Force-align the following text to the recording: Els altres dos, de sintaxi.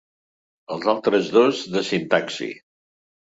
Els 0.75 0.87
altres 0.93 1.29
dos, 1.35 1.61
de 1.75 1.85
sintaxi. 1.91 2.49